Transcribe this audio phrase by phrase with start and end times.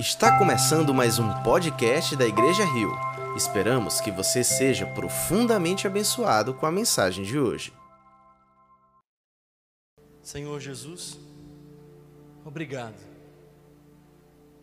[0.00, 2.90] Está começando mais um podcast da Igreja Rio.
[3.36, 7.70] Esperamos que você seja profundamente abençoado com a mensagem de hoje.
[10.22, 11.18] Senhor Jesus,
[12.46, 12.96] obrigado,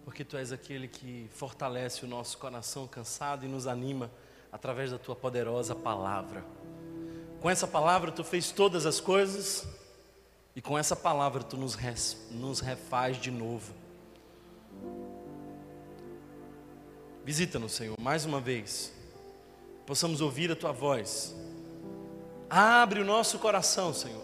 [0.04, 4.10] porque Tu és aquele que fortalece o nosso coração cansado e nos anima
[4.52, 6.44] através da Tua poderosa palavra.
[7.40, 9.68] Com essa palavra Tu fez todas as coisas
[10.56, 11.78] e com essa palavra Tu nos,
[12.32, 13.86] nos refaz de novo.
[17.28, 18.94] Visita-nos, Senhor, mais uma vez.
[19.86, 21.36] Possamos ouvir a tua voz.
[22.50, 24.24] Abre o nosso coração, Senhor.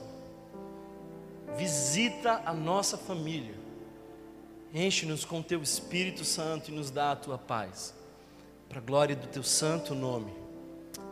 [1.58, 3.56] Visita a nossa família.
[4.74, 7.94] Enche-nos com teu Espírito Santo e nos dá a tua paz.
[8.70, 10.34] Para a glória do teu santo nome.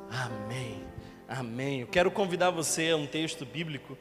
[0.09, 0.81] Amém.
[1.27, 1.81] Amém.
[1.81, 3.97] Eu quero convidar você a um texto bíblico.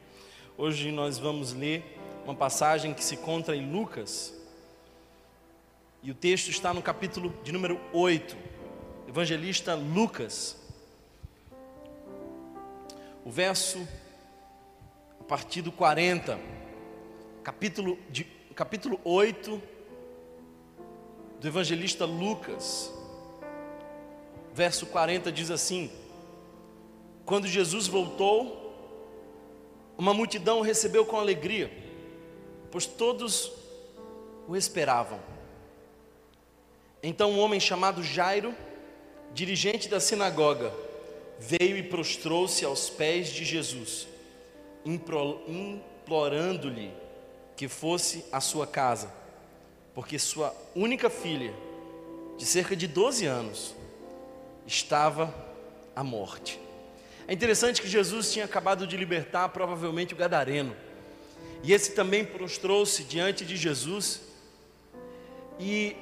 [0.57, 4.33] Hoje nós vamos ler uma passagem que se encontra em Lucas,
[6.03, 8.35] e o texto está no capítulo de número 8,
[9.07, 10.57] evangelista Lucas.
[13.23, 13.87] O verso
[15.19, 16.39] a partir do 40,
[17.43, 18.23] capítulo de
[18.55, 19.61] capítulo 8
[21.39, 22.91] do evangelista Lucas.
[24.55, 25.91] Verso 40 diz assim:
[27.25, 28.73] Quando Jesus voltou,
[29.95, 31.71] uma multidão o recebeu com alegria,
[32.71, 33.51] pois todos
[34.47, 35.30] o esperavam.
[37.03, 38.53] Então um homem chamado Jairo,
[39.33, 40.71] dirigente da sinagoga,
[41.39, 44.07] veio e prostrou-se aos pés de Jesus,
[44.85, 46.91] implorando-lhe
[47.55, 49.11] que fosse à sua casa,
[49.93, 51.53] porque sua única filha,
[52.37, 53.75] de cerca de 12 anos,
[54.67, 55.33] estava
[55.95, 56.59] à morte.
[57.27, 60.75] É interessante que Jesus tinha acabado de libertar provavelmente o gadareno.
[61.63, 64.21] E esse também prostrou-se diante de Jesus
[65.59, 65.95] e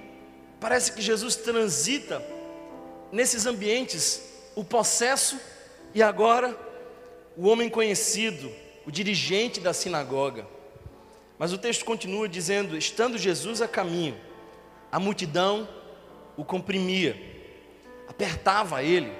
[0.59, 2.23] Parece que Jesus transita
[3.11, 4.21] nesses ambientes
[4.55, 5.39] o possesso
[5.93, 6.57] e agora
[7.37, 8.51] o homem conhecido,
[8.85, 10.45] o dirigente da sinagoga.
[11.37, 14.17] Mas o texto continua dizendo: estando Jesus a caminho,
[14.91, 15.67] a multidão
[16.35, 17.17] o comprimia,
[18.07, 19.11] apertava ele,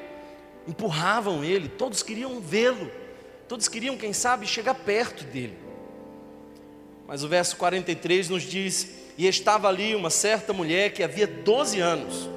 [0.67, 2.91] empurravam ele, todos queriam vê-lo,
[3.47, 5.57] todos queriam, quem sabe, chegar perto dele.
[7.07, 11.77] Mas o verso 43 nos diz e estava ali uma certa mulher que havia 12
[11.81, 12.29] anos,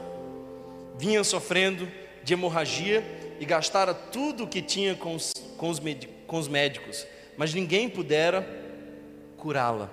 [0.98, 1.88] vinha sofrendo
[2.24, 3.04] de hemorragia
[3.38, 5.80] e gastara tudo o que tinha com os, com os,
[6.26, 7.06] com os médicos,
[7.36, 8.44] mas ninguém pudera
[9.36, 9.88] curá-la.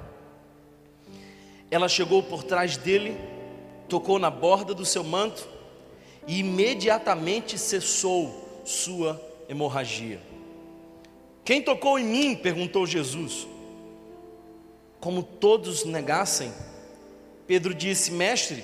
[1.70, 3.16] Ela chegou por trás dele,
[3.88, 5.48] tocou na borda do seu manto
[6.26, 10.20] e imediatamente cessou sua hemorragia.
[11.46, 12.36] Quem tocou em mim?
[12.36, 13.48] perguntou Jesus.
[15.00, 16.52] Como todos negassem,
[17.50, 18.64] Pedro disse: Mestre,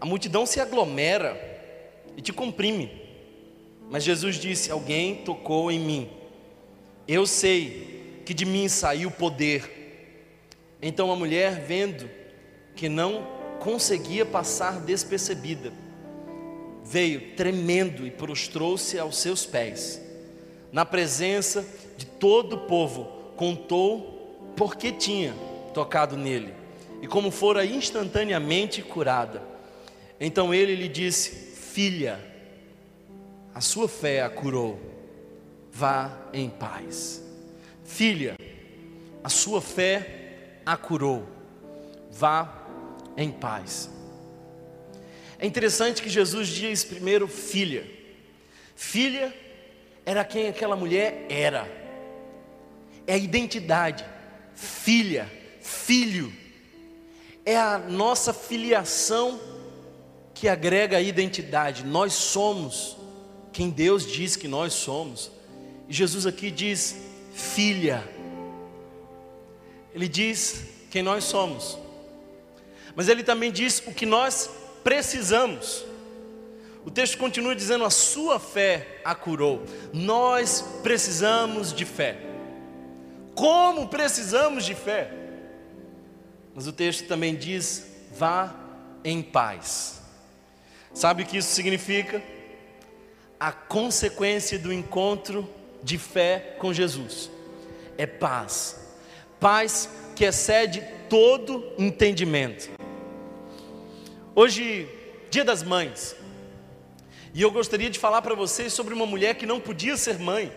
[0.00, 1.38] a multidão se aglomera
[2.16, 2.90] e te comprime.
[3.90, 6.08] Mas Jesus disse: Alguém tocou em mim.
[7.06, 10.78] Eu sei que de mim saiu poder.
[10.80, 12.08] Então a mulher, vendo
[12.74, 13.26] que não
[13.60, 15.70] conseguia passar despercebida,
[16.82, 20.00] veio tremendo e prostrou-se aos seus pés.
[20.72, 21.62] Na presença
[21.98, 23.04] de todo o povo,
[23.36, 25.34] contou por que tinha
[25.74, 26.57] tocado nele
[27.00, 29.42] e como fora instantaneamente curada.
[30.20, 32.18] Então ele lhe disse: Filha,
[33.54, 34.78] a sua fé a curou,
[35.72, 37.22] vá em paz.
[37.84, 38.36] Filha,
[39.22, 41.26] a sua fé a curou,
[42.10, 42.66] vá
[43.16, 43.90] em paz.
[45.38, 47.88] É interessante que Jesus diz primeiro filha.
[48.74, 49.32] Filha
[50.04, 51.68] era quem aquela mulher era.
[53.06, 54.04] É a identidade.
[54.54, 55.30] Filha,
[55.60, 56.32] filho
[57.48, 59.40] é a nossa filiação
[60.34, 61.82] que agrega a identidade.
[61.82, 62.94] Nós somos
[63.54, 65.30] quem Deus diz que nós somos.
[65.88, 66.94] E Jesus aqui diz
[67.32, 68.06] filha.
[69.94, 71.78] Ele diz quem nós somos.
[72.94, 74.50] Mas ele também diz o que nós
[74.84, 75.86] precisamos.
[76.84, 79.62] O texto continua dizendo: a sua fé a curou.
[79.90, 82.18] Nós precisamos de fé.
[83.34, 85.17] Como precisamos de fé?
[86.58, 88.52] Mas o texto também diz: vá
[89.04, 90.02] em paz.
[90.92, 92.20] Sabe o que isso significa?
[93.38, 95.48] A consequência do encontro
[95.84, 97.30] de fé com Jesus
[97.96, 98.76] é paz.
[99.38, 102.68] Paz que excede todo entendimento.
[104.34, 104.88] Hoje,
[105.30, 106.16] Dia das Mães,
[107.32, 110.52] e eu gostaria de falar para vocês sobre uma mulher que não podia ser mãe.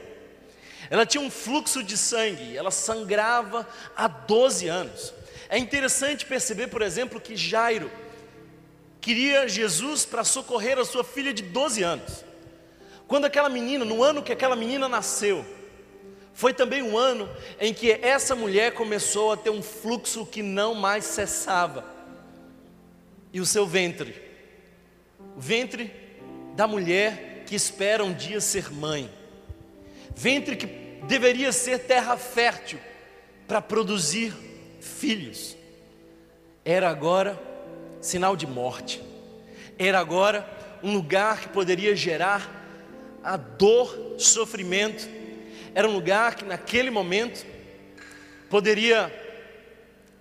[0.89, 5.20] Ela tinha um fluxo de sangue, ela sangrava há 12 anos.
[5.51, 7.91] É interessante perceber, por exemplo, que Jairo,
[9.01, 12.23] queria Jesus para socorrer a sua filha de 12 anos.
[13.05, 15.45] Quando aquela menina, no ano que aquela menina nasceu,
[16.33, 20.73] foi também um ano em que essa mulher começou a ter um fluxo que não
[20.73, 21.83] mais cessava.
[23.33, 24.21] E o seu ventre,
[25.35, 25.93] o ventre
[26.55, 29.11] da mulher que espera um dia ser mãe,
[30.15, 30.67] ventre que
[31.07, 32.79] deveria ser terra fértil
[33.49, 34.33] para produzir
[34.81, 35.55] filhos,
[36.65, 37.39] era agora
[38.01, 39.01] sinal de morte,
[39.77, 40.47] era agora
[40.83, 42.59] um lugar que poderia gerar
[43.23, 45.07] a dor, sofrimento,
[45.73, 47.45] era um lugar que naquele momento
[48.49, 49.11] poderia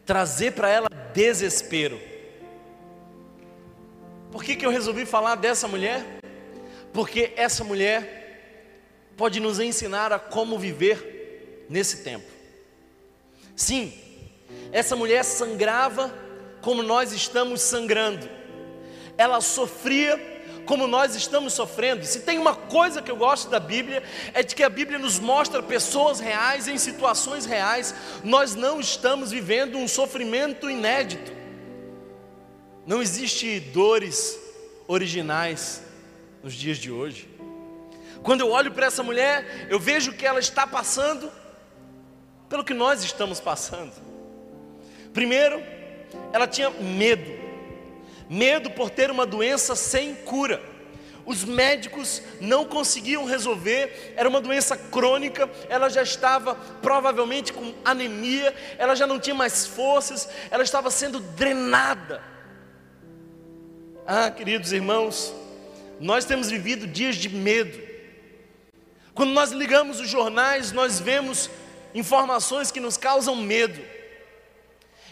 [0.05, 2.01] trazer para ela desespero.
[4.31, 6.05] Por que, que eu resolvi falar dessa mulher?
[6.93, 8.21] Porque essa mulher
[9.17, 12.27] pode nos ensinar a como viver nesse tempo.
[13.57, 13.93] Sim,
[14.73, 16.13] essa mulher sangrava
[16.61, 18.29] como nós estamos sangrando,
[19.17, 20.31] ela sofria
[20.67, 22.05] como nós estamos sofrendo.
[22.05, 24.03] Se tem uma coisa que eu gosto da Bíblia,
[24.33, 27.95] é de que a Bíblia nos mostra pessoas reais em situações reais.
[28.23, 31.33] Nós não estamos vivendo um sofrimento inédito.
[32.87, 34.39] Não existe dores
[34.87, 35.83] originais
[36.43, 37.29] nos dias de hoje.
[38.23, 41.33] Quando eu olho para essa mulher, eu vejo que ela está passando
[42.49, 44.10] pelo que nós estamos passando.
[45.13, 45.63] Primeiro,
[46.33, 47.41] ela tinha medo
[48.31, 50.63] medo por ter uma doença sem cura.
[51.27, 58.55] Os médicos não conseguiam resolver, era uma doença crônica, ela já estava provavelmente com anemia,
[58.79, 62.23] ela já não tinha mais forças, ela estava sendo drenada.
[64.07, 65.35] Ah, queridos irmãos,
[65.99, 67.79] nós temos vivido dias de medo.
[69.13, 71.51] Quando nós ligamos os jornais, nós vemos
[71.95, 73.81] informações que nos causam medo.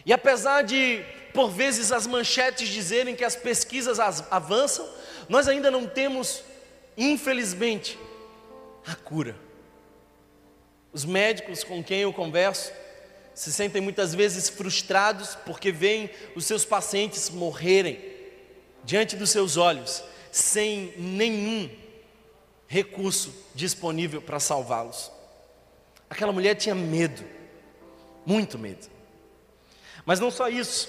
[0.08, 4.00] E apesar de por vezes as manchetes dizerem que as pesquisas
[4.31, 4.88] avançam,
[5.28, 6.43] nós ainda não temos,
[6.96, 7.99] infelizmente,
[8.87, 9.37] a cura.
[10.94, 12.72] Os médicos com quem eu converso
[13.34, 18.00] se sentem muitas vezes frustrados porque veem os seus pacientes morrerem
[18.84, 20.02] diante dos seus olhos,
[20.32, 21.69] sem nenhum
[22.66, 25.12] recurso disponível para salvá-los.
[26.08, 27.22] Aquela mulher tinha medo,
[28.25, 28.96] muito medo.
[30.04, 30.88] Mas não só isso,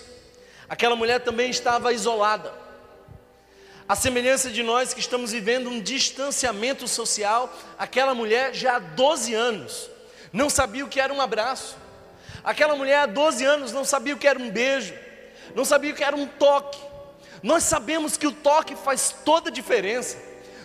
[0.69, 2.53] Aquela mulher também estava isolada.
[3.88, 9.33] A semelhança de nós que estamos vivendo um distanciamento social, aquela mulher já há 12
[9.33, 9.89] anos
[10.31, 11.75] não sabia o que era um abraço.
[12.44, 14.94] Aquela mulher há 12 anos não sabia o que era um beijo,
[15.56, 16.79] não sabia o que era um toque.
[17.41, 20.17] Nós sabemos que o toque faz toda a diferença.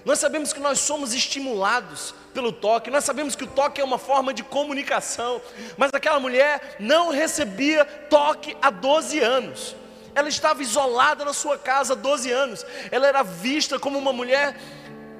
[0.05, 3.97] Nós sabemos que nós somos estimulados pelo toque, nós sabemos que o toque é uma
[3.97, 5.41] forma de comunicação,
[5.79, 9.77] mas aquela mulher não recebia toque há 12 anos.
[10.15, 12.67] Ela estava isolada na sua casa há 12 anos.
[12.91, 14.57] Ela era vista como uma mulher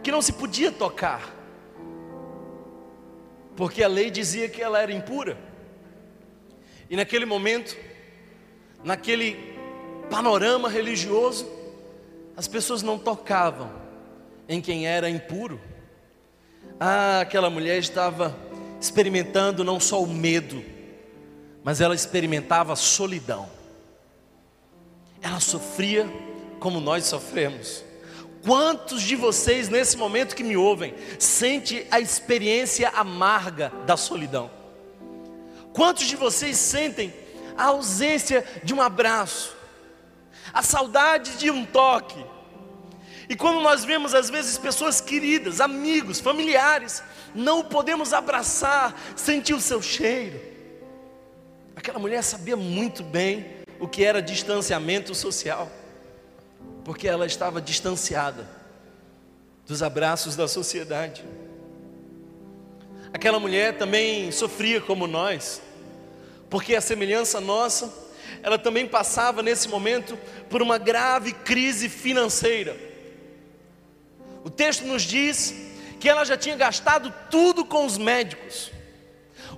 [0.03, 1.33] que não se podia tocar.
[3.57, 5.39] Porque a lei dizia que ela era impura.
[6.91, 7.77] E naquele momento,
[8.85, 9.37] naquele
[10.11, 11.49] panorama religioso,
[12.37, 13.73] as pessoas não tocavam
[14.49, 15.61] em quem era impuro.
[16.79, 18.37] Ah, aquela mulher estava
[18.81, 20.63] experimentando não só o medo,
[21.63, 23.49] mas ela experimentava a solidão
[25.25, 26.07] ela sofria
[26.61, 27.83] como nós sofremos.
[28.45, 34.51] Quantos de vocês nesse momento que me ouvem sente a experiência amarga da solidão?
[35.73, 37.13] Quantos de vocês sentem
[37.57, 39.57] a ausência de um abraço,
[40.53, 42.23] a saudade de um toque?
[43.29, 47.03] E quando nós vemos às vezes pessoas queridas, amigos, familiares,
[47.35, 50.41] não podemos abraçar, sentir o seu cheiro.
[51.75, 53.47] Aquela mulher sabia muito bem
[53.81, 55.71] o que era distanciamento social,
[56.85, 58.49] porque ela estava distanciada
[59.67, 61.25] dos abraços da sociedade.
[63.13, 65.63] Aquela mulher também sofria como nós,
[66.51, 67.93] porque a semelhança nossa,
[68.43, 70.19] ela também passava nesse momento
[70.51, 72.94] por uma grave crise financeira.
[74.45, 75.55] O texto nos diz
[75.99, 78.71] que ela já tinha gastado tudo com os médicos.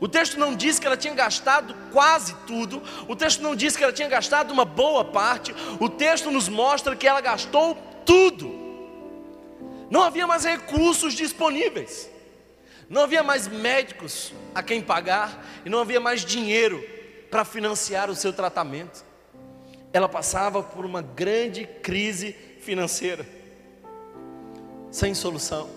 [0.00, 3.82] O texto não diz que ela tinha gastado quase tudo, o texto não diz que
[3.82, 7.74] ela tinha gastado uma boa parte, o texto nos mostra que ela gastou
[8.04, 8.54] tudo.
[9.90, 12.10] Não havia mais recursos disponíveis,
[12.88, 16.84] não havia mais médicos a quem pagar e não havia mais dinheiro
[17.30, 19.04] para financiar o seu tratamento.
[19.92, 23.26] Ela passava por uma grande crise financeira,
[24.96, 25.68] sem solução.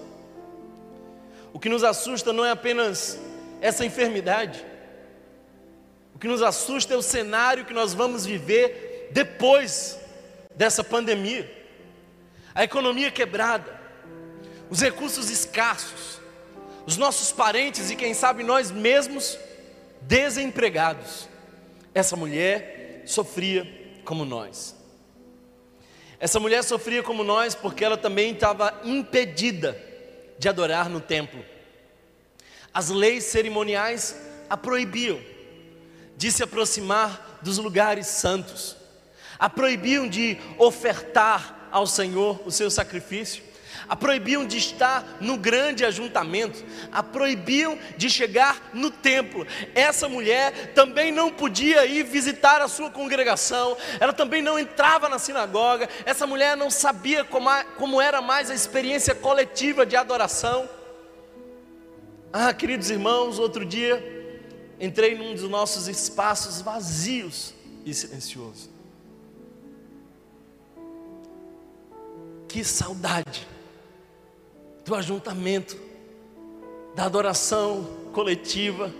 [1.51, 3.19] O que nos assusta não é apenas
[3.59, 4.65] essa enfermidade.
[6.15, 9.99] O que nos assusta é o cenário que nós vamos viver depois
[10.55, 11.51] dessa pandemia,
[12.55, 13.77] a economia quebrada,
[14.69, 16.21] os recursos escassos,
[16.85, 19.37] os nossos parentes e quem sabe nós mesmos
[20.01, 21.27] desempregados.
[21.93, 23.67] Essa mulher sofria
[24.05, 24.78] como nós.
[26.19, 29.79] Essa mulher sofria como nós porque ela também estava impedida
[30.37, 31.43] de adorar no templo.
[32.73, 34.15] As leis cerimoniais
[34.49, 35.19] a proibiam
[36.17, 38.75] de se aproximar dos lugares santos,
[39.37, 43.43] a proibiam de ofertar ao Senhor o seu sacrifício,
[43.89, 49.47] a proibiam de estar no grande ajuntamento, a proibiam de chegar no templo.
[49.73, 55.17] Essa mulher também não podia ir visitar a sua congregação, ela também não entrava na
[55.17, 60.69] sinagoga, essa mulher não sabia como, era mais a experiência coletiva de adoração.
[62.31, 64.17] Ah, queridos irmãos, outro dia
[64.79, 68.69] entrei num dos nossos espaços vazios e silenciosos.
[72.47, 73.47] Que saudade
[74.89, 75.77] do ajuntamento,
[76.95, 78.91] da adoração coletiva.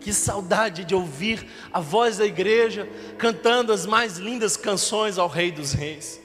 [0.00, 5.50] Que saudade de ouvir a voz da igreja cantando as mais lindas canções ao Rei
[5.50, 6.20] dos Reis.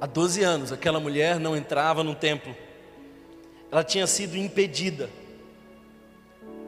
[0.00, 2.54] Há 12 anos, aquela mulher não entrava no templo,
[3.70, 5.10] ela tinha sido impedida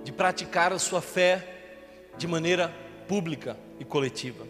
[0.02, 2.74] de praticar a sua fé de maneira
[3.06, 4.44] pública e coletiva.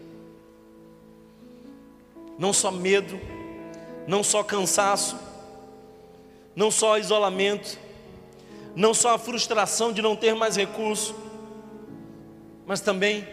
[2.37, 3.19] Não só medo,
[4.07, 5.24] não só cansaço,
[6.55, 7.77] não só isolamento,
[8.75, 11.15] não só a frustração de não ter mais recurso,
[12.65, 13.27] mas também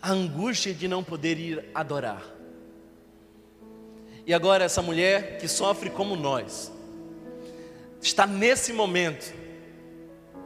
[0.00, 2.22] a angústia de não poder ir adorar.
[4.24, 6.72] E agora essa mulher que sofre como nós,
[8.00, 9.34] está nesse momento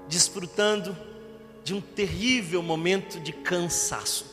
[0.09, 0.97] desfrutando
[1.63, 4.27] de um terrível momento de cansaço.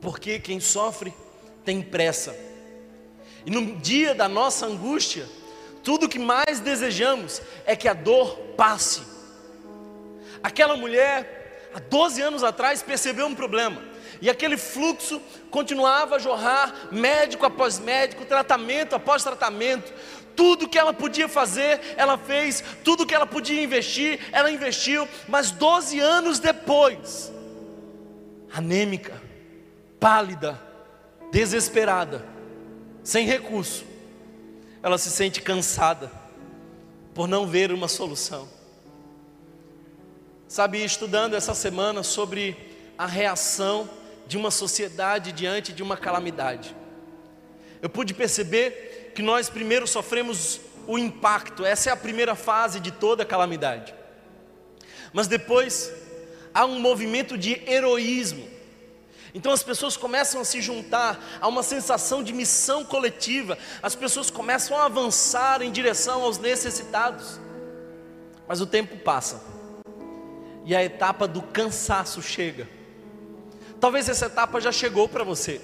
[0.00, 1.12] Porque quem sofre
[1.64, 2.43] tem pressa
[3.46, 5.26] e no dia da nossa angústia,
[5.82, 9.02] tudo que mais desejamos é que a dor passe.
[10.42, 13.82] Aquela mulher, há 12 anos atrás, percebeu um problema.
[14.20, 15.20] E aquele fluxo
[15.50, 19.92] continuava a jorrar, médico após médico, tratamento após tratamento.
[20.34, 22.64] Tudo que ela podia fazer, ela fez.
[22.82, 25.06] Tudo que ela podia investir, ela investiu.
[25.28, 27.32] Mas 12 anos depois,
[28.52, 29.20] anêmica,
[30.00, 30.60] pálida,
[31.30, 32.33] desesperada,
[33.04, 33.84] sem recurso,
[34.82, 36.10] ela se sente cansada
[37.14, 38.48] por não ver uma solução.
[40.48, 42.56] Sabe, estudando essa semana sobre
[42.96, 43.88] a reação
[44.26, 46.74] de uma sociedade diante de uma calamidade,
[47.82, 52.90] eu pude perceber que nós primeiro sofremos o impacto, essa é a primeira fase de
[52.90, 53.94] toda calamidade.
[55.12, 55.92] Mas depois
[56.52, 58.48] há um movimento de heroísmo,
[59.34, 64.30] então as pessoas começam a se juntar a uma sensação de missão coletiva, as pessoas
[64.30, 67.40] começam a avançar em direção aos necessitados.
[68.46, 69.42] Mas o tempo passa
[70.64, 72.68] e a etapa do cansaço chega.
[73.80, 75.60] Talvez essa etapa já chegou para você.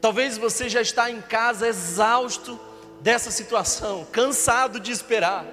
[0.00, 2.58] Talvez você já está em casa exausto
[3.02, 5.44] dessa situação, cansado de esperar,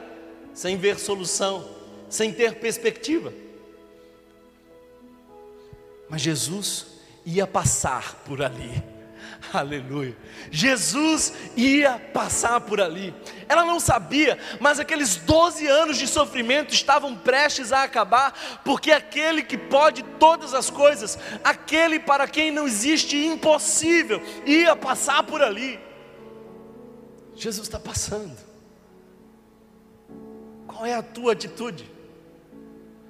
[0.53, 1.69] sem ver solução,
[2.09, 3.33] sem ter perspectiva.
[6.09, 6.92] Mas Jesus
[7.25, 8.83] ia passar por ali.
[9.51, 10.15] Aleluia.
[10.49, 13.13] Jesus ia passar por ali.
[13.47, 19.43] Ela não sabia, mas aqueles 12 anos de sofrimento estavam prestes a acabar, porque aquele
[19.43, 25.79] que pode todas as coisas, aquele para quem não existe impossível, ia passar por ali.
[27.35, 28.37] Jesus está passando.
[30.67, 31.91] Qual é a tua atitude?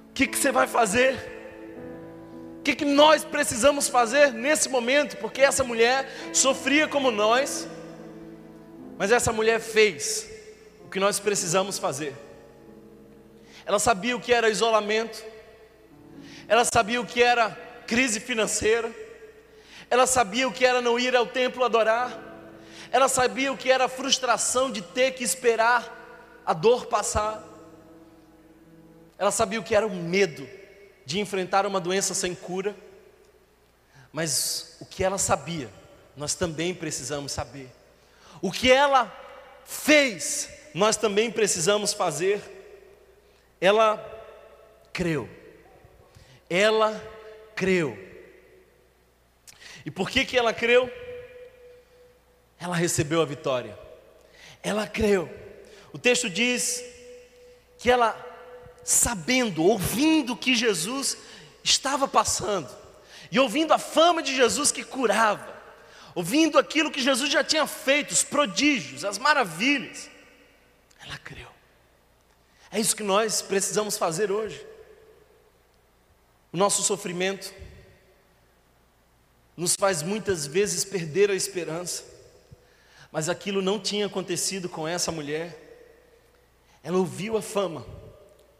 [0.09, 1.32] O que, que você vai fazer?
[2.63, 5.17] O que, que nós precisamos fazer nesse momento?
[5.17, 7.67] Porque essa mulher sofria como nós,
[8.97, 10.29] mas essa mulher fez
[10.85, 12.15] o que nós precisamos fazer.
[13.65, 15.21] Ela sabia o que era isolamento,
[16.47, 17.49] ela sabia o que era
[17.85, 18.89] crise financeira,
[19.89, 22.17] ela sabia o que era não ir ao templo adorar,
[22.93, 27.43] ela sabia o que era a frustração de ter que esperar a dor passar,
[29.17, 30.62] ela sabia o que era o medo
[31.05, 32.75] de enfrentar uma doença sem cura,
[34.11, 35.69] mas o que ela sabia,
[36.15, 37.69] nós também precisamos saber.
[38.41, 39.11] O que ela
[39.65, 42.41] fez, nós também precisamos fazer.
[43.59, 43.97] Ela
[44.91, 45.29] creu.
[46.49, 47.01] Ela
[47.55, 47.97] creu.
[49.85, 50.91] E por que que ela creu?
[52.59, 53.77] Ela recebeu a vitória.
[54.61, 55.29] Ela creu.
[55.91, 56.83] O texto diz
[57.77, 58.32] que ela
[58.83, 61.17] sabendo, ouvindo que Jesus
[61.63, 62.69] estava passando,
[63.31, 65.53] e ouvindo a fama de Jesus que curava,
[66.13, 70.09] ouvindo aquilo que Jesus já tinha feito, os prodígios, as maravilhas,
[70.99, 71.47] ela creu.
[72.69, 74.65] É isso que nós precisamos fazer hoje.
[76.51, 77.53] O nosso sofrimento
[79.55, 82.03] nos faz muitas vezes perder a esperança,
[83.11, 85.59] mas aquilo não tinha acontecido com essa mulher.
[86.83, 87.85] Ela ouviu a fama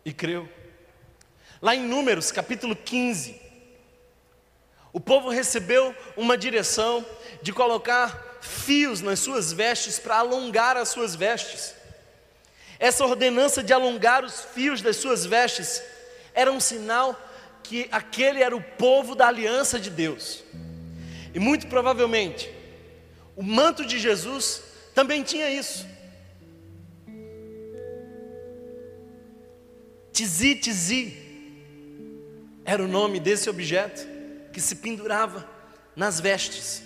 [0.05, 0.50] e creu.
[1.62, 3.41] Lá em Números capítulo 15,
[4.91, 7.05] o povo recebeu uma direção
[7.41, 11.74] de colocar fios nas suas vestes para alongar as suas vestes.
[12.79, 15.81] Essa ordenança de alongar os fios das suas vestes
[16.33, 17.19] era um sinal
[17.63, 20.43] que aquele era o povo da aliança de Deus.
[21.33, 22.53] E muito provavelmente,
[23.36, 24.62] o manto de Jesus
[24.93, 25.88] também tinha isso.
[30.13, 31.17] Tizi, tizi,
[32.63, 34.08] era o nome desse objeto
[34.53, 35.50] que se pendurava
[35.96, 36.84] nas vestes.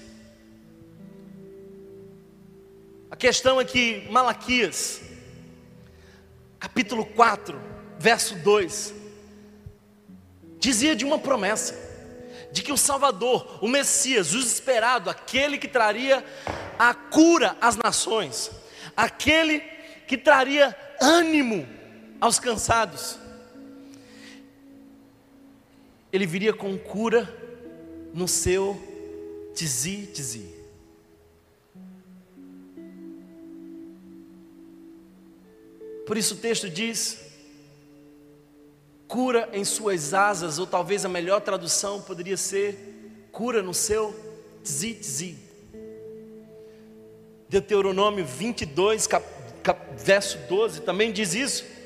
[3.12, 5.02] A questão é que Malaquias,
[6.58, 7.60] capítulo 4,
[8.00, 8.94] verso 2,
[10.58, 11.76] dizia de uma promessa
[12.54, 16.24] de que o Salvador, o Messias, o esperado, aquele que traria
[16.80, 18.50] a cura às nações,
[18.96, 19.60] aquele
[20.08, 21.76] que traria ânimo
[22.20, 23.18] aos cansados,
[26.12, 27.28] ele viria com cura
[28.14, 28.76] no seu
[29.54, 30.56] tizi, tizi.
[36.06, 37.28] Por isso o texto diz
[39.08, 42.78] cura em suas asas, ou talvez a melhor tradução poderia ser
[43.32, 44.14] cura no seu
[44.64, 45.38] tzi, tzi.
[47.50, 49.26] Deuteronômio 22, cap,
[49.64, 51.77] cap, verso 12, também diz isso.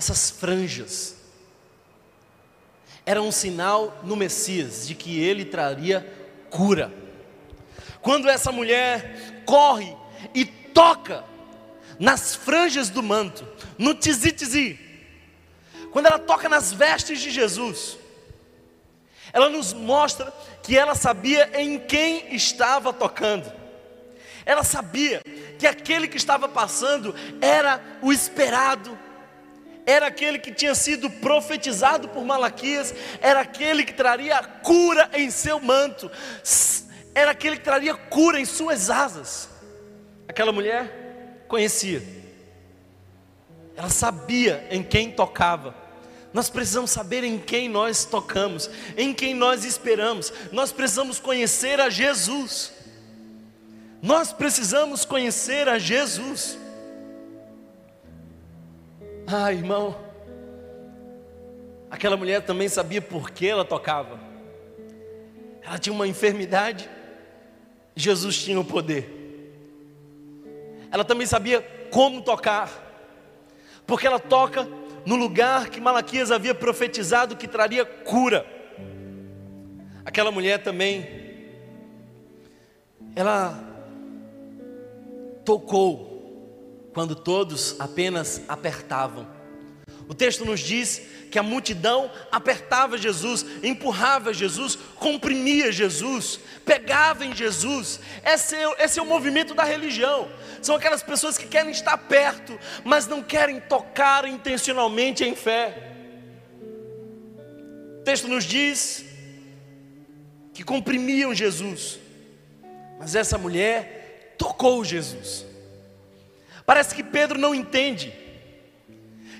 [0.00, 1.14] Essas franjas
[3.04, 6.10] eram um sinal no Messias de que ele traria
[6.48, 6.90] cura.
[8.00, 9.94] Quando essa mulher corre
[10.34, 11.22] e toca
[11.98, 14.80] nas franjas do manto, no tizi-tizi,
[15.92, 17.98] quando ela toca nas vestes de Jesus,
[19.34, 20.32] ela nos mostra
[20.62, 23.52] que ela sabia em quem estava tocando.
[24.46, 25.20] Ela sabia
[25.58, 28.98] que aquele que estava passando era o esperado,
[29.90, 35.58] era aquele que tinha sido profetizado por Malaquias, era aquele que traria cura em seu
[35.58, 36.10] manto,
[37.14, 39.48] era aquele que traria cura em suas asas.
[40.28, 42.02] Aquela mulher conhecia.
[43.76, 45.74] Ela sabia em quem tocava.
[46.32, 50.32] Nós precisamos saber em quem nós tocamos, em quem nós esperamos.
[50.52, 52.72] Nós precisamos conhecer a Jesus.
[54.00, 56.56] Nós precisamos conhecer a Jesus.
[59.32, 59.96] Ah, irmão,
[61.90, 64.18] aquela mulher também sabia por que ela tocava.
[65.62, 66.90] Ela tinha uma enfermidade,
[67.94, 69.20] Jesus tinha o poder
[70.90, 72.70] ela também sabia como tocar,
[73.86, 74.68] porque ela toca
[75.06, 78.44] no lugar que Malaquias havia profetizado que traria cura.
[80.04, 81.06] Aquela mulher também,
[83.14, 83.58] ela
[85.44, 86.09] tocou
[86.92, 89.26] quando todos apenas apertavam.
[90.08, 97.32] O texto nos diz que a multidão apertava Jesus, empurrava Jesus, comprimia Jesus, pegava em
[97.32, 98.00] Jesus.
[98.24, 100.28] Esse é, esse é o movimento da religião.
[100.60, 105.92] São aquelas pessoas que querem estar perto, mas não querem tocar intencionalmente em fé.
[108.00, 109.04] O texto nos diz
[110.52, 112.00] que comprimiam Jesus,
[112.98, 115.49] mas essa mulher tocou Jesus.
[116.70, 118.12] Parece que Pedro não entende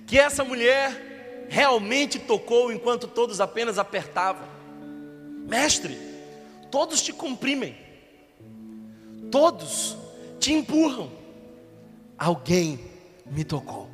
[0.04, 4.48] que essa mulher realmente tocou enquanto todos apenas apertavam.
[5.46, 5.96] Mestre,
[6.72, 7.76] todos te comprimem,
[9.30, 9.96] todos
[10.40, 11.08] te empurram.
[12.18, 12.80] Alguém
[13.24, 13.88] me tocou.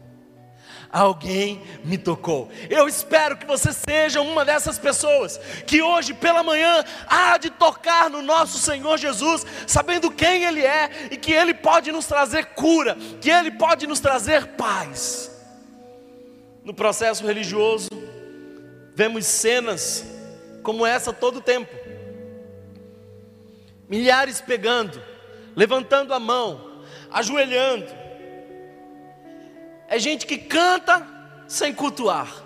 [0.90, 2.48] Alguém me tocou.
[2.70, 8.08] Eu espero que você seja uma dessas pessoas que hoje pela manhã há de tocar
[8.08, 12.96] no nosso Senhor Jesus, sabendo quem Ele é e que Ele pode nos trazer cura,
[13.20, 15.36] que Ele pode nos trazer paz
[16.66, 17.88] no processo religioso,
[18.92, 20.04] vemos cenas
[20.64, 21.72] como essa todo o tempo.
[23.88, 25.00] Milhares pegando,
[25.54, 27.86] levantando a mão, ajoelhando.
[29.88, 31.06] É gente que canta
[31.46, 32.44] sem cultuar.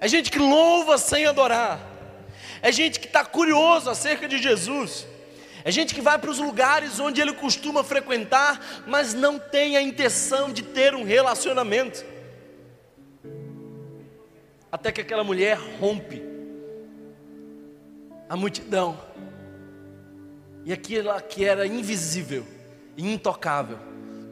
[0.00, 1.80] É gente que louva sem adorar.
[2.62, 5.06] É gente que está curioso acerca de Jesus.
[5.64, 9.82] É gente que vai para os lugares onde ele costuma frequentar, mas não tem a
[9.82, 12.04] intenção de ter um relacionamento.
[14.70, 16.22] Até que aquela mulher rompe
[18.28, 18.98] a multidão.
[20.64, 22.46] E aquilo que era invisível
[22.96, 23.78] e intocável,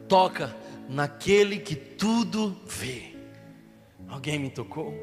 [0.07, 0.55] toca
[0.87, 3.15] naquele que tudo vê.
[4.07, 4.93] Alguém me tocou?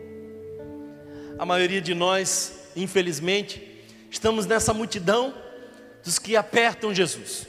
[1.39, 5.35] A maioria de nós, infelizmente, estamos nessa multidão
[6.03, 7.47] dos que apertam Jesus.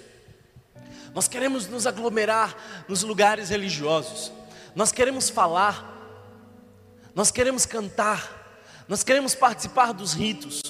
[1.13, 4.31] Nós queremos nos aglomerar nos lugares religiosos,
[4.75, 5.93] nós queremos falar,
[7.13, 10.61] nós queremos cantar, nós queremos participar dos ritos,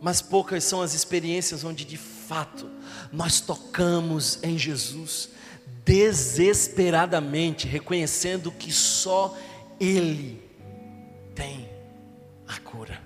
[0.00, 2.68] mas poucas são as experiências onde de fato
[3.12, 5.30] nós tocamos em Jesus
[5.84, 9.36] desesperadamente, reconhecendo que só
[9.78, 10.42] Ele
[11.34, 11.68] tem
[12.46, 13.00] a cura,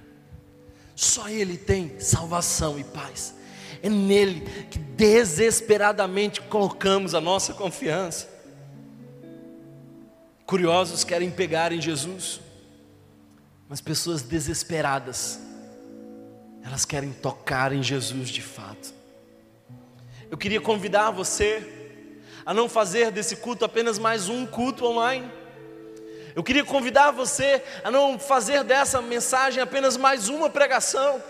[0.96, 3.34] só Ele tem salvação e paz.
[3.82, 8.28] É nele que desesperadamente colocamos a nossa confiança.
[10.44, 12.40] Curiosos querem pegar em Jesus,
[13.68, 15.38] mas pessoas desesperadas,
[16.62, 18.92] elas querem tocar em Jesus de fato.
[20.30, 21.79] Eu queria convidar você
[22.44, 25.30] a não fazer desse culto apenas mais um culto online.
[26.34, 31.22] Eu queria convidar você a não fazer dessa mensagem apenas mais uma pregação.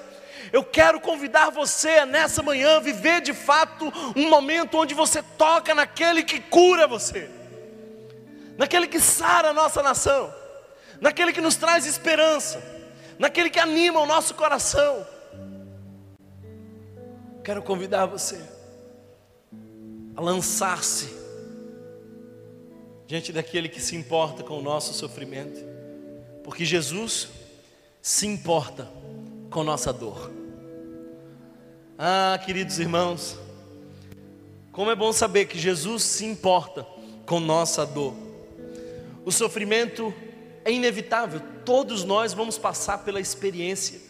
[0.52, 6.22] Eu quero convidar você nessa manhã viver de fato um momento onde você toca naquele
[6.22, 7.40] que cura você
[8.60, 10.30] naquele que sara a nossa nação,
[11.00, 12.62] naquele que nos traz esperança,
[13.18, 15.06] naquele que anima o nosso coração.
[17.42, 18.38] Quero convidar você
[20.16, 21.08] a lançar-se
[23.06, 25.60] diante daquele que se importa com o nosso sofrimento,
[26.44, 27.28] porque Jesus
[28.00, 28.88] se importa
[29.50, 30.30] com nossa dor.
[31.98, 33.36] Ah, queridos irmãos,
[34.72, 36.86] como é bom saber que Jesus se importa
[37.26, 38.14] com nossa dor.
[39.24, 40.14] O sofrimento
[40.64, 44.00] é inevitável, todos nós vamos passar pela experiência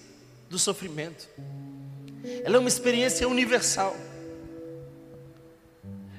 [0.48, 1.28] do sofrimento.
[2.44, 3.96] Ela é uma experiência universal.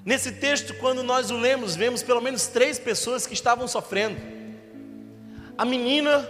[0.04, 4.20] Nesse texto, quando nós o lemos, vemos pelo menos três pessoas que estavam sofrendo.
[5.58, 6.28] A menina,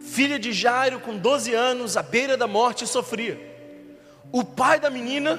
[0.00, 3.38] filha de Jairo, com 12 anos, à beira da morte, sofria.
[4.32, 5.38] O pai da menina,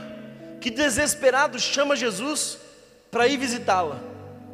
[0.62, 2.58] que desesperado chama Jesus
[3.10, 4.12] para ir visitá-la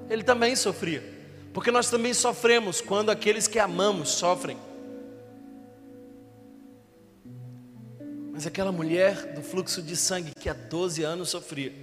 [0.10, 1.04] ele também sofria,
[1.54, 4.58] porque nós também sofremos quando aqueles que amamos sofrem.
[8.38, 11.73] Mas aquela mulher do fluxo de sangue que há 12 anos sofria,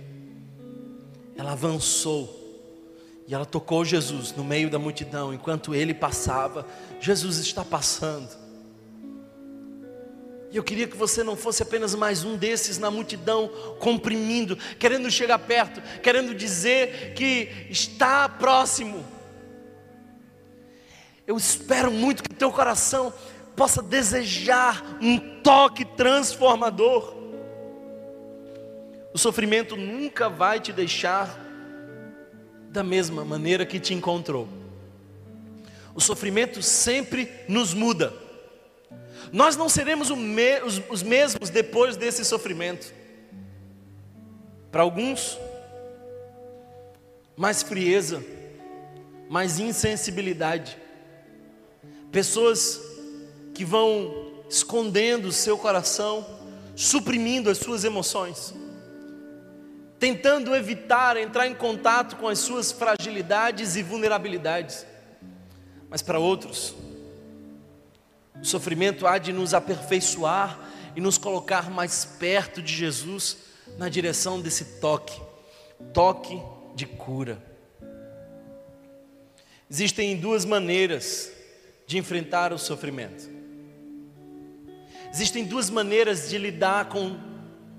[1.37, 2.33] ela avançou
[3.27, 6.65] e ela tocou Jesus no meio da multidão, enquanto ele passava,
[7.01, 8.29] Jesus está passando.
[10.53, 15.11] E eu queria que você não fosse apenas mais um desses na multidão, comprimindo, querendo
[15.11, 19.05] chegar perto, querendo dizer que está próximo.
[21.27, 23.13] Eu espero muito que teu coração
[23.57, 27.15] possa desejar um toque transformador.
[29.13, 31.41] O sofrimento nunca vai te deixar
[32.71, 34.49] da mesma maneira que te encontrou.
[35.95, 38.13] O sofrimento sempre nos muda.
[39.33, 42.93] Nós não seremos os, os mesmos depois desse sofrimento.
[44.73, 45.39] Para alguns,
[47.37, 48.25] mais frieza,
[49.29, 50.77] mais insensibilidade.
[52.11, 52.81] Pessoas
[53.55, 56.27] que vão escondendo o seu coração,
[56.77, 58.53] suprimindo as suas emoções,
[59.99, 64.85] tentando evitar entrar em contato com as suas fragilidades e vulnerabilidades.
[65.89, 66.75] Mas para outros,
[68.41, 70.59] o sofrimento há de nos aperfeiçoar
[70.95, 73.39] e nos colocar mais perto de Jesus
[73.79, 75.19] na direção desse toque
[75.93, 76.41] toque
[76.75, 77.43] de cura.
[79.71, 81.31] Existem duas maneiras
[81.87, 83.34] de enfrentar o sofrimento.
[85.15, 87.17] Existem duas maneiras de lidar com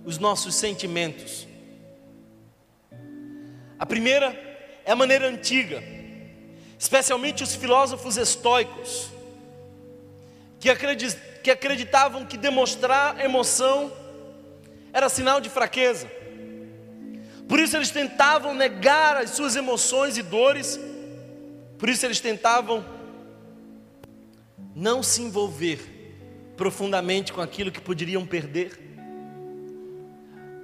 [0.05, 1.45] os nossos sentimentos.
[3.77, 4.27] A primeira
[4.85, 5.83] é a maneira antiga,
[6.79, 9.09] especialmente os filósofos estoicos
[10.61, 13.91] que acreditavam que demonstrar emoção
[14.93, 16.09] era sinal de fraqueza.
[17.49, 20.79] Por isso eles tentavam negar as suas emoções e dores,
[21.77, 22.85] por isso eles tentavam
[24.73, 25.94] não se envolver
[26.55, 28.79] profundamente com aquilo que poderiam perder.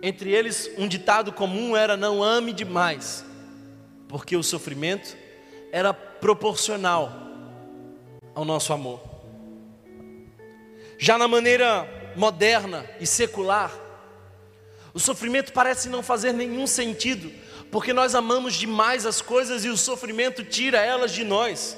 [0.01, 3.25] Entre eles, um ditado comum era: não ame demais,
[4.07, 5.15] porque o sofrimento
[5.71, 7.11] era proporcional
[8.33, 9.01] ao nosso amor.
[10.97, 13.71] Já na maneira moderna e secular,
[14.93, 17.31] o sofrimento parece não fazer nenhum sentido,
[17.71, 21.77] porque nós amamos demais as coisas e o sofrimento tira elas de nós.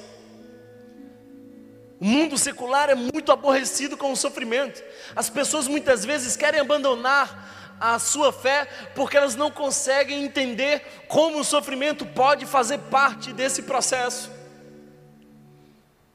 [2.04, 4.84] O mundo secular é muito aborrecido com o sofrimento.
[5.16, 11.40] As pessoas muitas vezes querem abandonar a sua fé porque elas não conseguem entender como
[11.40, 14.30] o sofrimento pode fazer parte desse processo.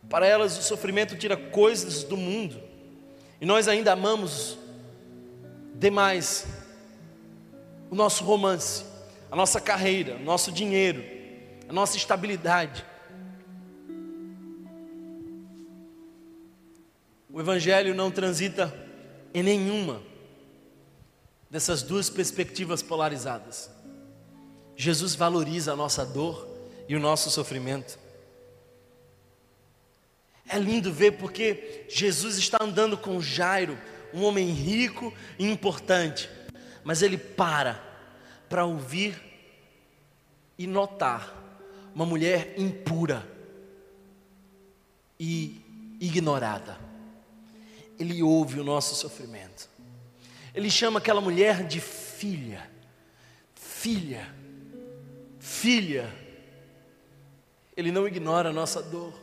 [0.08, 2.62] Para elas, o sofrimento tira coisas do mundo
[3.42, 4.60] e nós ainda amamos
[5.74, 6.46] demais
[7.90, 8.86] o nosso romance,
[9.32, 11.04] a nossa carreira, o nosso dinheiro,
[11.68, 12.86] a nossa estabilidade.
[17.32, 18.74] O Evangelho não transita
[19.34, 20.02] em nenhuma
[21.50, 23.70] dessas duas perspectivas polarizadas.
[24.76, 26.48] Jesus valoriza a nossa dor
[26.88, 28.00] e o nosso sofrimento.
[30.48, 33.78] É lindo ver porque Jesus está andando com Jairo,
[34.12, 36.28] um homem rico e importante,
[36.84, 37.88] mas ele para
[38.50, 39.22] para ouvir
[40.58, 41.36] e notar
[41.94, 43.28] uma mulher impura
[45.20, 45.62] e
[46.00, 46.89] ignorada.
[48.00, 49.70] Ele ouve o nosso sofrimento.
[50.56, 52.70] Ele chama aquela mulher de filha,
[53.54, 54.34] filha,
[55.40, 56.12] filha.
[57.76, 59.14] Ele não ignora a nossa dor.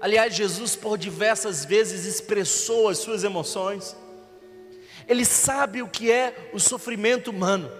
[0.00, 3.94] Aliás, Jesus por diversas vezes expressou as suas emoções.
[5.06, 7.70] Ele sabe o que é o sofrimento humano.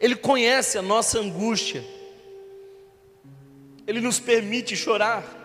[0.00, 1.84] Ele conhece a nossa angústia.
[3.86, 5.37] Ele nos permite chorar.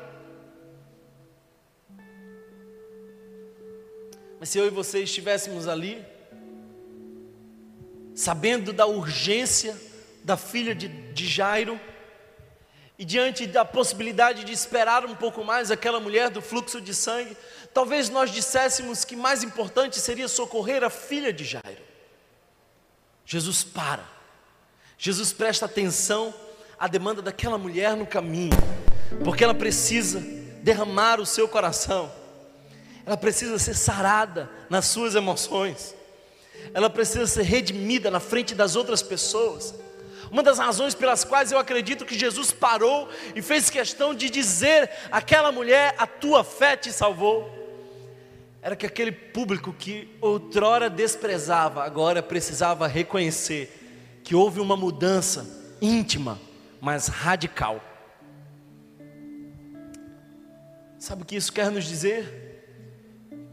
[4.43, 6.05] Mas se eu e você estivéssemos ali,
[8.13, 9.73] sabendo da urgência
[10.21, 11.79] da filha de, de Jairo,
[12.99, 17.37] e diante da possibilidade de esperar um pouco mais aquela mulher do fluxo de sangue,
[17.73, 21.81] talvez nós disséssemos que mais importante seria socorrer a filha de Jairo.
[23.25, 24.03] Jesus para,
[24.97, 26.33] Jesus presta atenção
[26.77, 28.51] à demanda daquela mulher no caminho,
[29.23, 30.19] porque ela precisa
[30.61, 32.11] derramar o seu coração,
[33.05, 35.95] ela precisa ser sarada nas suas emoções,
[36.73, 39.75] ela precisa ser redimida na frente das outras pessoas.
[40.31, 44.89] Uma das razões pelas quais eu acredito que Jesus parou e fez questão de dizer
[45.11, 47.51] àquela mulher: A tua fé te salvou.
[48.61, 55.45] Era que aquele público que outrora desprezava, agora precisava reconhecer que houve uma mudança
[55.81, 56.39] íntima,
[56.79, 57.83] mas radical.
[60.97, 62.42] Sabe o que isso quer nos dizer?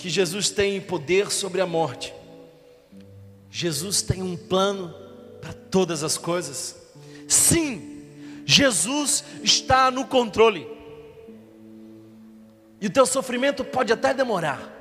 [0.00, 2.14] Que Jesus tem poder sobre a morte.
[3.50, 4.94] Jesus tem um plano
[5.42, 6.74] para todas as coisas.
[7.28, 8.02] Sim,
[8.46, 10.66] Jesus está no controle.
[12.80, 14.72] E o teu sofrimento pode até demorar,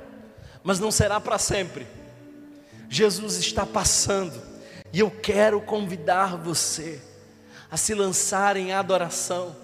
[0.64, 1.86] mas não será para sempre.
[2.88, 4.40] Jesus está passando,
[4.90, 6.98] e eu quero convidar você
[7.70, 9.54] a se lançar em adoração,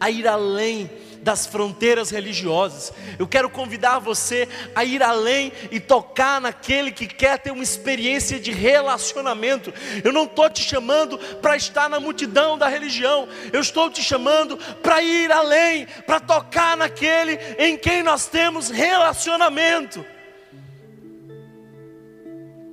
[0.00, 0.90] a ir além
[1.24, 2.92] das fronteiras religiosas.
[3.18, 8.38] Eu quero convidar você a ir além e tocar naquele que quer ter uma experiência
[8.38, 9.72] de relacionamento.
[10.04, 14.56] Eu não estou te chamando para estar na multidão da religião, eu estou te chamando
[14.82, 20.04] para ir além, para tocar naquele em quem nós temos relacionamento.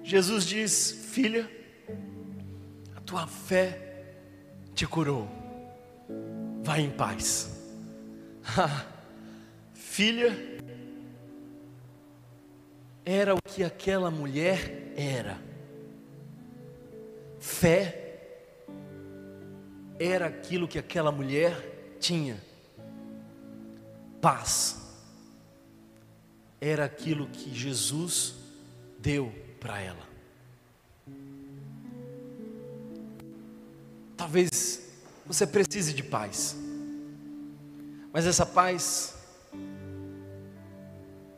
[0.04, 1.50] Jesus diz: Filha,
[2.98, 3.80] a tua fé
[4.76, 5.41] te curou,
[6.64, 7.50] vai em paz.
[9.74, 10.36] filha
[13.06, 15.40] era o que aquela mulher era.
[17.40, 17.98] Fé
[20.00, 22.42] era aquilo que aquela mulher tinha.
[24.22, 24.80] Paz
[26.60, 28.36] era aquilo que Jesus
[29.00, 30.08] deu para ela.
[34.16, 34.81] Talvez
[35.32, 36.56] você precise de paz.
[38.12, 39.16] Mas essa paz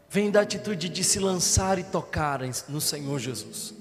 [0.09, 3.73] vem da atitude de se lançar e tocar no Senhor Jesus.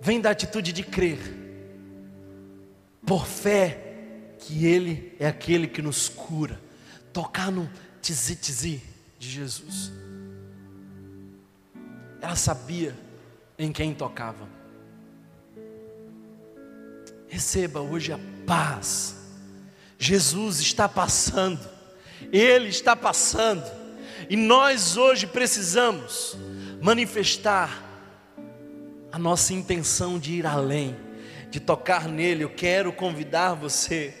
[0.00, 1.18] Vem da atitude de crer,
[3.04, 6.60] por fé, que Ele é aquele que nos cura.
[7.12, 7.68] Tocar no
[8.00, 8.82] tizi-tizi
[9.18, 9.90] de Jesus.
[12.20, 12.94] Ela sabia
[13.58, 14.63] em quem tocava.
[17.28, 19.14] Receba hoje a paz
[20.04, 21.60] Jesus está passando,
[22.32, 23.64] Ele está passando,
[24.28, 26.36] e nós hoje precisamos
[26.80, 27.82] manifestar
[29.10, 30.94] a nossa intenção de ir além,
[31.50, 32.44] de tocar nele.
[32.44, 34.12] Eu quero convidar você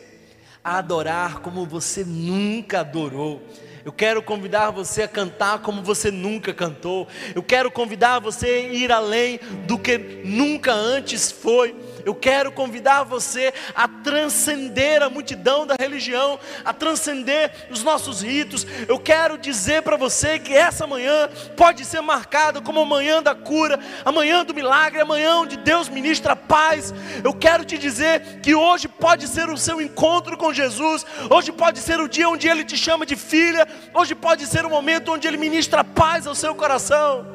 [0.62, 3.42] a adorar como você nunca adorou.
[3.84, 7.06] Eu quero convidar você a cantar como você nunca cantou.
[7.34, 11.74] Eu quero convidar você a ir além do que nunca antes foi.
[12.04, 18.66] Eu quero convidar você a transcender a multidão da religião, a transcender os nossos ritos.
[18.86, 23.34] Eu quero dizer para você que essa manhã pode ser marcada como a manhã da
[23.34, 26.92] cura, a manhã do milagre, a manhã onde Deus ministra paz.
[27.22, 31.78] Eu quero te dizer que hoje pode ser o seu encontro com Jesus, hoje pode
[31.80, 35.26] ser o dia onde Ele te chama de filha, hoje pode ser o momento onde
[35.26, 37.33] Ele ministra paz ao seu coração.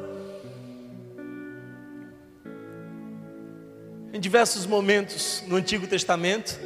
[4.12, 6.58] Em diversos momentos no Antigo Testamento,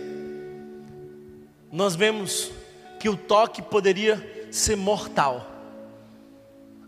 [1.70, 2.50] nós vemos
[2.98, 5.46] que o toque poderia ser mortal.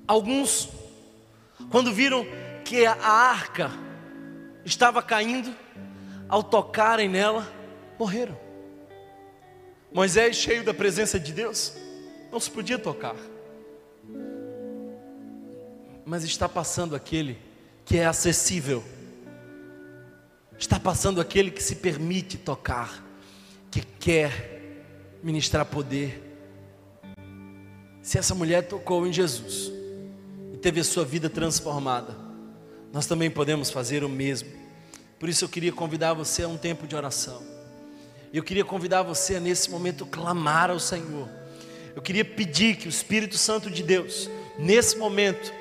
[0.09, 0.71] Alguns,
[1.71, 2.27] quando viram
[2.65, 3.71] que a arca
[4.65, 5.55] estava caindo,
[6.27, 7.47] ao tocarem nela,
[7.99, 8.39] morreram.
[9.93, 11.75] Moisés, cheio da presença de Deus,
[12.33, 13.17] não se podia tocar.
[16.05, 17.37] Mas está passando aquele
[17.85, 18.83] que é acessível
[20.59, 23.05] Está passando aquele que se permite tocar,
[23.71, 24.57] que quer
[25.23, 26.23] ministrar poder.
[28.01, 29.71] Se essa mulher tocou em Jesus
[30.55, 32.17] e teve a sua vida transformada,
[32.93, 34.49] nós também podemos fazer o mesmo.
[35.19, 37.43] Por isso eu queria convidar você a um tempo de oração.
[38.33, 41.29] Eu queria convidar você a nesse momento clamar ao Senhor.
[41.95, 45.53] Eu queria pedir que o Espírito Santo de Deus, nesse momento,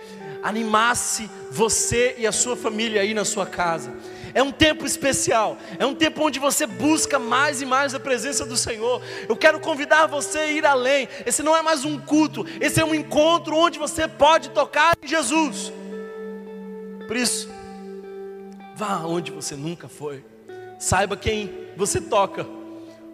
[0.41, 3.93] animasse você e a sua família aí na sua casa
[4.35, 8.45] é um tempo especial, é um tempo onde você busca mais e mais a presença
[8.45, 9.01] do Senhor.
[9.29, 11.07] Eu quero convidar você a ir além.
[11.25, 15.07] Esse não é mais um culto, esse é um encontro onde você pode tocar em
[15.07, 15.71] Jesus.
[17.07, 17.49] Por isso,
[18.75, 20.25] vá onde você nunca foi.
[20.77, 22.45] Saiba quem você toca,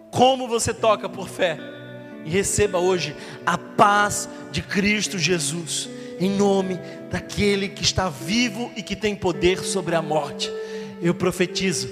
[0.09, 1.59] como você toca por fé.
[2.25, 5.87] E receba hoje a paz de Cristo Jesus,
[6.19, 6.79] em nome
[7.11, 10.51] daquele que está vivo e que tem poder sobre a morte
[11.01, 11.89] eu profetizo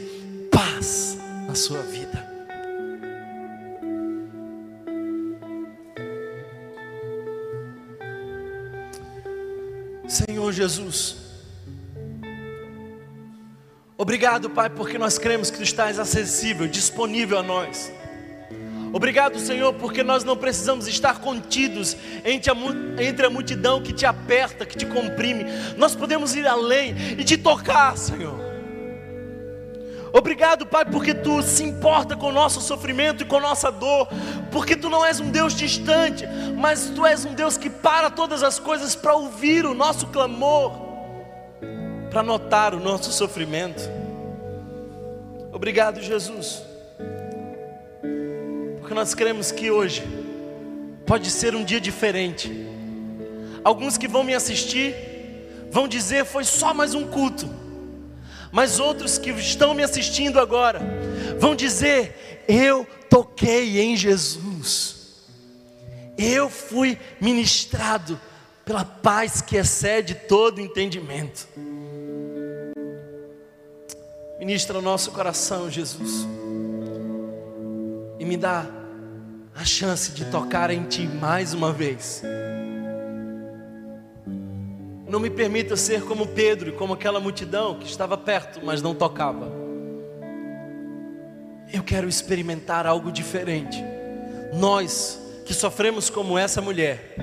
[0.51, 1.17] paz
[1.47, 2.27] na sua vida.
[10.07, 11.17] Senhor Jesus,
[13.97, 17.91] obrigado, Pai, porque nós cremos que tu estás acessível, disponível a nós.
[18.91, 21.95] Obrigado, Senhor, porque nós não precisamos estar contidos
[22.25, 25.45] entre a, multidão que te aperta, que te comprime.
[25.77, 28.48] Nós podemos ir além e te tocar, Senhor.
[30.11, 34.07] Obrigado, Pai, porque tu se importa com o nosso sofrimento e com nossa dor,
[34.51, 36.25] porque tu não és um Deus distante,
[36.57, 40.71] mas tu és um Deus que para todas as coisas para ouvir o nosso clamor,
[42.09, 43.83] para notar o nosso sofrimento.
[45.51, 46.63] Obrigado, Jesus,
[48.79, 50.03] porque nós cremos que hoje
[51.05, 52.67] pode ser um dia diferente.
[53.63, 54.95] Alguns que vão me assistir
[55.69, 57.58] vão dizer: foi só mais um culto
[58.51, 60.79] mas outros que estão me assistindo agora
[61.38, 64.95] vão dizer: Eu toquei em Jesus,
[66.17, 68.19] eu fui ministrado
[68.65, 71.47] pela paz que excede todo entendimento.
[74.39, 76.25] Ministra o nosso coração, Jesus,
[78.17, 78.65] e me dá
[79.55, 82.21] a chance de tocar em Ti mais uma vez.
[85.09, 88.93] Não me permita ser como Pedro e como aquela multidão que estava perto, mas não
[88.93, 89.51] tocava.
[91.73, 93.83] Eu quero experimentar algo diferente.
[94.53, 97.15] Nós que sofremos como essa mulher,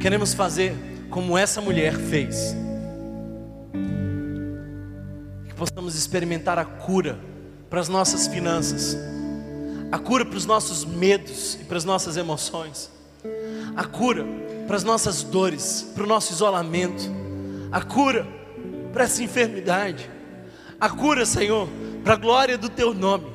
[0.00, 0.74] queremos fazer
[1.10, 2.56] como essa mulher fez.
[5.46, 7.18] Que possamos experimentar a cura
[7.68, 8.96] para as nossas finanças,
[9.92, 12.90] a cura para os nossos medos e para as nossas emoções,
[13.76, 14.24] a cura
[14.66, 17.23] para as nossas dores, para o nosso isolamento
[17.74, 18.24] a cura
[18.92, 20.08] para essa enfermidade,
[20.80, 21.68] a cura, Senhor,
[22.04, 23.26] para a glória do Teu nome.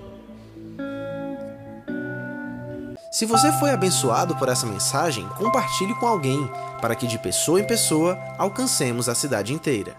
[3.11, 6.49] Se você foi abençoado por essa mensagem, compartilhe com alguém,
[6.79, 9.97] para que de pessoa em pessoa alcancemos a cidade inteira.